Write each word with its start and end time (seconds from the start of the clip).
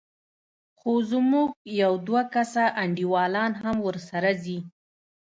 خو 0.77 0.91
زموږ 1.11 1.49
يو 1.81 1.93
دوه 2.07 2.21
کسه 2.33 2.63
انډيوالان 2.81 3.51
هم 3.61 3.77
ورسره 3.87 4.29
ځي. 4.43 4.59